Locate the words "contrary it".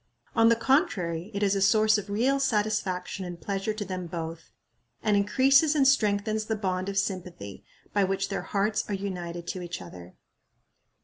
0.55-1.43